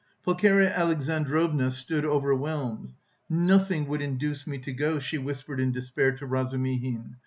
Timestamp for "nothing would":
3.29-4.01